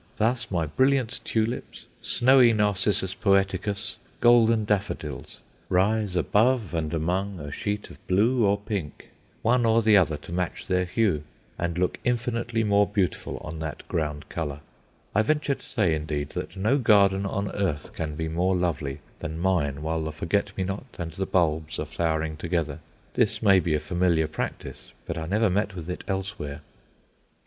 [0.17, 7.91] Thus my brilliant tulips, snowy narcissus poeticus, golden daffodils, rise above and among a sheet
[7.91, 9.09] of blue or pink
[9.43, 11.21] one or the other to match their hue
[11.59, 14.61] and look infinitely more beautiful on that ground colour.
[15.13, 19.37] I venture to say, indeed, that no garden on earth can be more lovely than
[19.37, 22.79] mine while the forget me not and the bulbs are flowering together.
[23.13, 26.61] This may be a familiar practice, but I never met with it elsewhere.